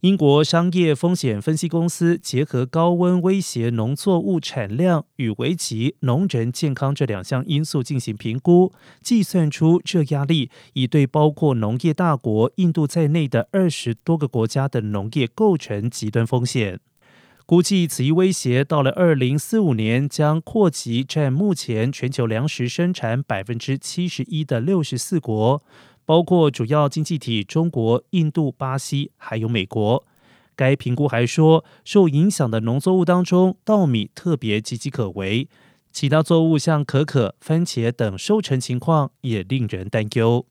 [0.00, 16.80] 英国商业风险分析公司结合高温威胁农作物产量与危及农人健康这两项因素进行评估，计算出这压力已对包括农业大国印度在内的二十多个国家的农业构成极端风险。
[17.44, 25.62] 估计此一威胁到了二零四五年将扩及占目前全球粮食生产百分之七十一的六十四国。
[26.10, 30.04] 包括主要经济体中国、印度、巴西，还有美国。
[30.56, 35.46] 该评估还说，受影响的农作物当中，稻米特别岌岌可危，
[35.92, 40.44] 其他作物像可可、番茄等收成情况也令人担忧。